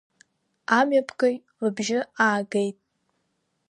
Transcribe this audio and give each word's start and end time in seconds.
Амҩаԥгаҩ 0.77 1.35
лыбжьы 1.61 1.99
аагеит. 2.25 2.77